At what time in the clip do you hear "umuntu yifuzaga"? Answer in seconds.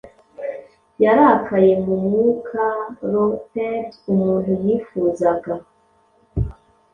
4.11-5.53